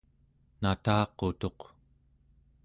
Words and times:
nataqutuq 0.61 1.59